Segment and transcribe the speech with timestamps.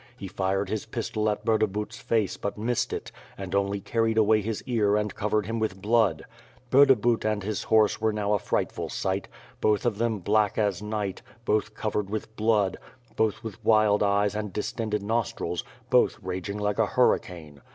[0.17, 4.63] He fired his pistol at Burdabut's face but missed it, and only carried away his
[4.65, 6.25] ear and covered him with blood.
[6.71, 9.27] Burdabut and his horse were now a frightful sight;
[9.61, 12.77] both of them black as night, both covered with bipod,
[13.15, 17.61] both with wild eyes and distended nostrils, both raging like a hurricane.